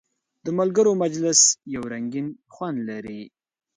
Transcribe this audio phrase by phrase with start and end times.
[0.45, 1.39] د ملګرو مجلس
[1.73, 3.21] یو رنګین خوند لري.